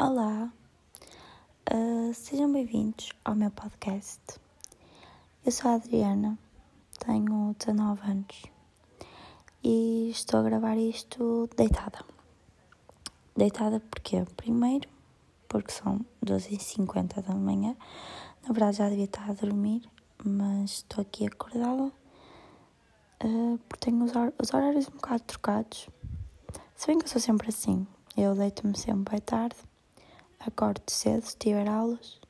[0.00, 0.52] Olá,
[1.74, 4.20] uh, sejam bem-vindos ao meu podcast.
[5.44, 6.38] Eu sou a Adriana,
[7.04, 8.42] tenho 19 anos
[9.64, 12.04] e estou a gravar isto deitada.
[13.36, 14.88] Deitada porque, primeiro,
[15.48, 17.76] porque são 12h50 da manhã,
[18.46, 19.82] na verdade já devia estar a dormir,
[20.24, 21.92] mas estou aqui acordada
[23.24, 25.88] uh, porque tenho os, hor os horários um bocado trocados.
[26.76, 27.84] Se bem que eu sou sempre assim,
[28.16, 29.56] eu deito-me sempre à tarde
[30.40, 32.20] acordo cedo se tiver aulas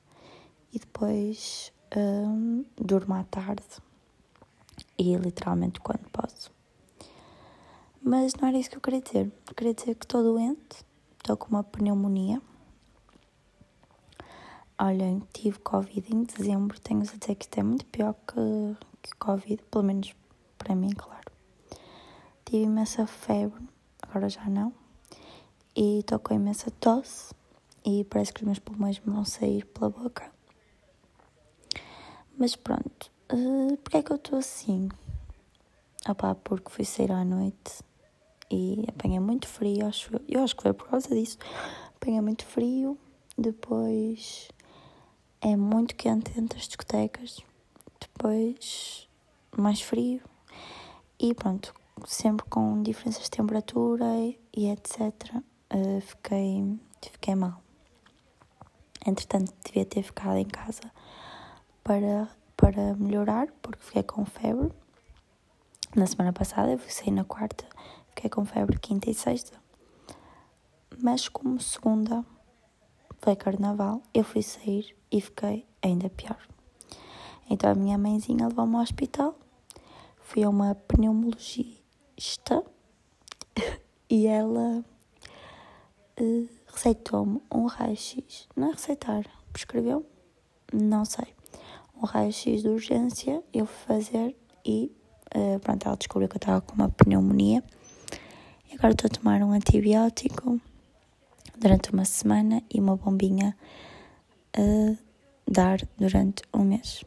[0.72, 3.64] e depois um, durmo à tarde
[4.98, 6.50] e literalmente quando posso.
[8.02, 9.32] Mas não era isso que eu queria dizer.
[9.48, 10.84] Eu queria dizer que estou doente,
[11.18, 12.40] estou com uma pneumonia.
[14.78, 19.16] Olhem, tive Covid em dezembro, tenho a dizer que isto é muito pior que, que
[19.16, 20.14] Covid, pelo menos
[20.56, 21.32] para mim, claro.
[22.44, 23.68] Tive imensa febre,
[24.00, 24.72] agora já não.
[25.74, 27.34] E estou com imensa tosse
[27.88, 30.30] e parece que os meus pulmões vão sair pela boca.
[32.36, 34.90] Mas pronto, uh, porque é que eu estou assim?
[36.06, 37.82] Opá, porque fui sair à noite
[38.50, 40.20] e apanhei muito frio, acho eu.
[40.28, 41.38] Eu acho que foi por causa disso.
[41.96, 42.98] Apanhei muito frio,
[43.38, 44.48] depois
[45.40, 47.40] é muito quente dentro das discotecas,
[47.98, 49.08] depois
[49.56, 50.20] mais frio
[51.18, 51.74] e pronto,
[52.06, 54.04] sempre com diferenças de temperatura
[54.54, 55.00] e etc.
[55.34, 57.62] Uh, eh, fiquei, fiquei mal.
[59.08, 60.82] Entretanto, devia ter ficado em casa
[61.82, 64.70] para, para melhorar, porque fiquei com febre.
[65.96, 67.64] Na semana passada, eu sair na quarta,
[68.10, 69.56] fiquei com febre quinta e sexta.
[71.02, 72.22] Mas como segunda
[73.18, 76.46] foi carnaval, eu fui sair e fiquei ainda pior.
[77.48, 79.34] Então a minha mãezinha levou-me ao hospital,
[80.20, 82.62] fui a uma pneumologista
[84.10, 84.84] e ela
[86.20, 88.48] uh, receitou-me um raio-x.
[88.54, 90.06] Não é receitar, prescreveu?
[90.72, 91.26] Não sei.
[92.00, 94.92] Um raio-x de urgência, eu fui fazer e
[95.34, 97.64] uh, pronto, ela descobriu que eu estava com uma pneumonia.
[98.70, 100.60] E agora estou a tomar um antibiótico
[101.58, 103.56] durante uma semana e uma bombinha
[104.56, 104.98] a uh,
[105.50, 107.04] dar durante um mês.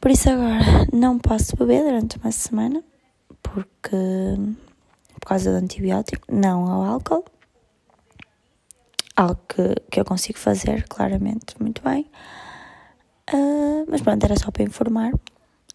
[0.00, 2.82] Por isso agora não posso beber durante uma semana
[3.40, 3.96] porque
[5.20, 7.24] por causa do antibiótico, não ao álcool
[9.16, 12.06] algo que, que eu consigo fazer claramente muito bem.
[13.32, 15.12] Uh, mas pronto, era só para informar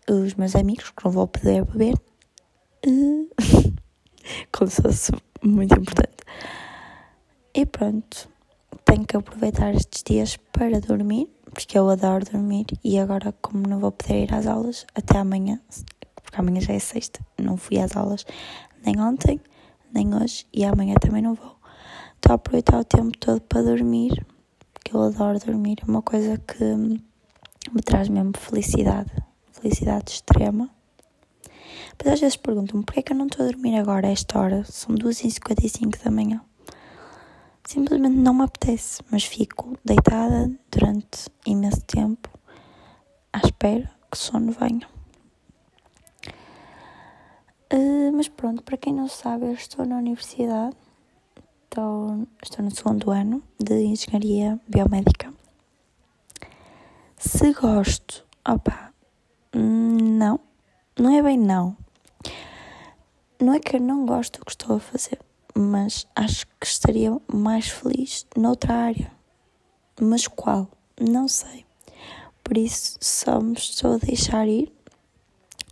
[0.09, 1.95] os meus amigos que não vou poder beber.
[2.85, 3.29] Uh,
[4.51, 5.11] como se fosse
[5.41, 6.17] muito importante.
[7.53, 8.29] E pronto,
[8.85, 12.67] tenho que aproveitar estes dias para dormir, porque eu adoro dormir.
[12.83, 15.59] E agora, como não vou poder ir às aulas até amanhã,
[16.23, 18.25] porque amanhã já é sexta, não fui às aulas
[18.85, 19.39] nem ontem,
[19.91, 21.58] nem hoje, e amanhã também não vou.
[22.19, 24.25] Estou a aproveitar o tempo todo para dormir,
[24.73, 29.09] porque eu adoro dormir, é uma coisa que me traz mesmo felicidade,
[29.53, 30.69] felicidade extrema.
[31.97, 34.37] Mas às vezes pergunto-me porquê é que eu não estou a dormir agora a esta
[34.37, 36.41] hora, são 2h55 da manhã.
[37.65, 42.29] Simplesmente não me apetece, mas fico deitada durante imenso tempo
[43.31, 44.87] à espera que o sono venha.
[47.73, 50.75] Uh, mas pronto, para quem não sabe, eu estou na universidade
[51.79, 55.33] estou, estou no segundo ano de Engenharia Biomédica.
[57.17, 58.93] Se gosto, opa,
[59.53, 60.39] não,
[60.97, 61.77] não é bem não.
[63.39, 65.19] Não é que eu não gosto do que estou a fazer,
[65.55, 69.11] mas acho que estaria mais feliz noutra área.
[70.01, 70.67] Mas qual?
[70.99, 71.65] Não sei.
[72.43, 74.73] Por isso só me estou a deixar ir.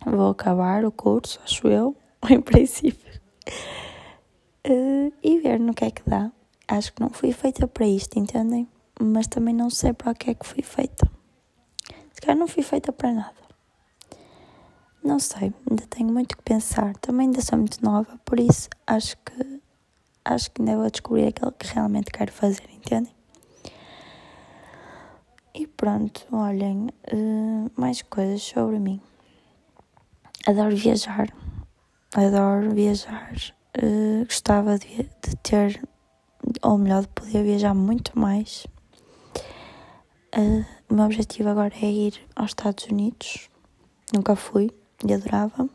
[0.06, 1.94] Vou acabar o curso, acho eu,
[2.30, 3.20] em princípio
[4.70, 6.30] uh, e ver no que é que dá.
[6.66, 8.68] Acho que não fui feita para isto, entendem?
[9.00, 11.10] Mas também não sei para o que é que fui feita.
[12.12, 13.38] Se calhar não fui feita para nada.
[15.02, 16.96] Não sei, ainda tenho muito que pensar.
[16.96, 19.60] Também ainda sou muito nova, por isso acho que
[20.24, 23.14] acho que ainda vou descobrir aquilo que realmente quero fazer, entendem?
[25.54, 29.00] E pronto, olhem, uh, mais coisas sobre mim.
[30.46, 31.28] Adoro viajar,
[32.14, 33.34] adoro viajar,
[33.76, 35.82] uh, gostava de, de, ter,
[36.62, 38.66] ou melhor, de poder viajar muito mais.
[40.36, 43.50] Uh, o meu objetivo agora é ir aos Estados Unidos.
[44.12, 44.70] Nunca fui
[45.06, 45.68] e adorava.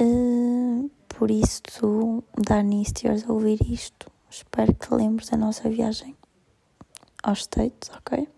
[0.00, 6.16] Uh, por isso, Dani, se estiveres a ouvir isto, espero que lembres da nossa viagem
[7.22, 8.28] aos States, ok?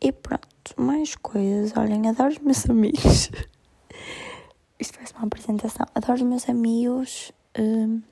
[0.00, 1.76] E pronto, mais coisas.
[1.76, 3.30] Olhem, adoro os meus amigos.
[4.78, 5.86] Isto parece uma apresentação.
[5.94, 8.02] Adoro os meus amigos Um,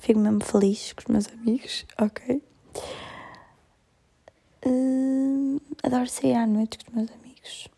[0.00, 2.40] fico mesmo feliz com os meus amigos, ok?
[4.64, 7.68] Um, adoro sair à noite com os meus amigos.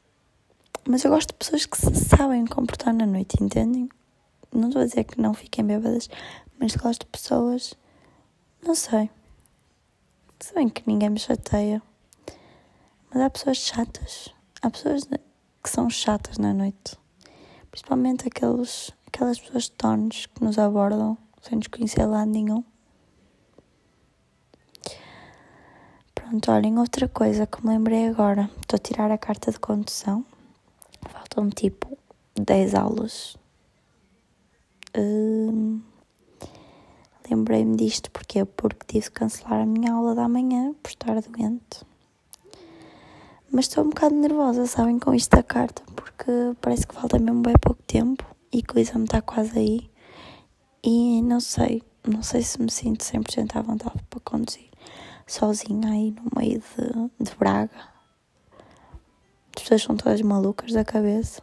[0.86, 3.88] Mas eu gosto de pessoas que se sabem comportar na noite, entendem?
[4.52, 6.10] Não estou a dizer que não fiquem bêbadas,
[6.58, 7.72] mas gosto de pessoas.
[8.62, 9.08] Não sei.
[10.40, 11.82] Se bem que ninguém me chateia.
[13.10, 14.28] Mas há pessoas chatas.
[14.60, 15.08] Há pessoas
[15.64, 16.98] que são chatas na noite.
[17.70, 22.62] Principalmente aqueles, aquelas pessoas tones que nos abordam sem nos conhecer lá nenhum.
[26.14, 28.50] Pronto, olhem, outra coisa que me lembrei agora.
[28.60, 30.24] Estou a tirar a carta de condução.
[31.08, 31.96] Faltam-me tipo
[32.36, 33.36] 10 aulas.
[34.96, 35.80] Hum,
[37.30, 41.80] Lembrei-me disto porque porque tive de cancelar a minha aula da manhã por estar doente.
[43.54, 47.40] Mas estou um bocado nervosa, sabem, com isto da carta, porque parece que falta mesmo
[47.40, 49.90] bem pouco tempo e que o exame está quase aí.
[50.82, 54.68] E não sei, não sei se me sinto 100% à vontade para conduzir
[55.24, 57.94] sozinha aí no meio de, de Braga.
[59.56, 61.40] As pessoas são todas malucas da cabeça.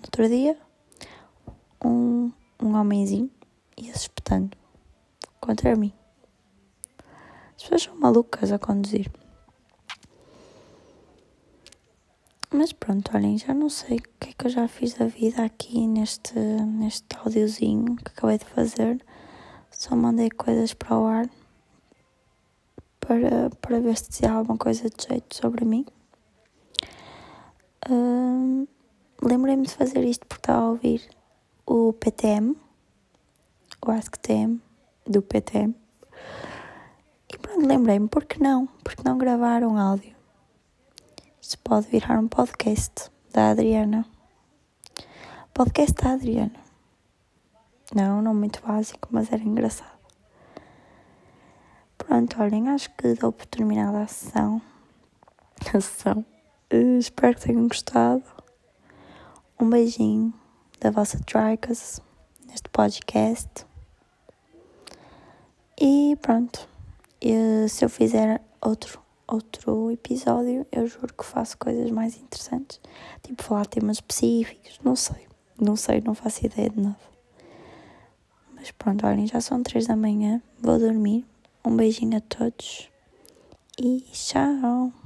[0.00, 0.58] No outro dia,
[1.84, 3.30] um, um homenzinho
[3.76, 4.56] ia-se espetando
[5.40, 5.92] contra mim.
[7.56, 9.08] As pessoas são malucas a conduzir.
[12.56, 15.44] Mas pronto, olhem, já não sei o que é que eu já fiz da vida
[15.44, 19.04] aqui neste, neste áudiozinho que acabei de fazer.
[19.72, 21.28] Só mandei coisas para o ar
[23.00, 25.84] para, para ver se dizia alguma coisa de jeito sobre mim.
[27.90, 28.68] Uh,
[29.20, 31.02] Lembrei-me de fazer isto porque estava a ouvir
[31.66, 32.56] o PTM,
[33.84, 34.60] o AskTM,
[35.04, 35.74] do PTM.
[37.32, 38.68] E pronto, lembrei-me, por que não?
[38.84, 40.13] Porque não gravar um áudio?
[41.46, 44.06] Isto pode virar um podcast da Adriana.
[45.52, 46.58] Podcast da Adriana.
[47.94, 49.92] Não, não muito básico, mas era engraçado.
[51.98, 54.62] Pronto, olhem, acho que dou por terminada a sessão.
[55.68, 56.24] A sessão.
[56.72, 58.24] Uh, espero que tenham gostado.
[59.60, 60.32] Um beijinho
[60.80, 62.00] da vossa Tricas
[62.46, 63.66] neste podcast.
[65.78, 66.66] E pronto.
[67.20, 72.80] E, se eu fizer outro, outro episódio, eu juro que faço coisas mais interessantes.
[73.22, 74.78] Tipo, falar temas específicos.
[74.82, 75.26] Não sei.
[75.60, 76.98] Não sei, não faço ideia de nada.
[78.54, 80.42] Mas pronto, olhem, já são três da manhã.
[80.60, 81.24] Vou dormir.
[81.64, 82.90] Um beijinho a todos.
[83.78, 85.03] E tchau.